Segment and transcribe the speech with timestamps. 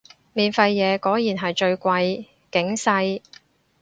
[0.33, 3.21] 免費嘢果然係最貴，警世